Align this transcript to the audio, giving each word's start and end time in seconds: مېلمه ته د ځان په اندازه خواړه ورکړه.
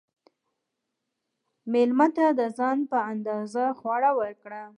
مېلمه 1.71 2.07
ته 2.15 2.25
د 2.39 2.41
ځان 2.57 2.77
په 2.91 2.97
اندازه 3.11 3.63
خواړه 3.79 4.11
ورکړه. 4.19 4.63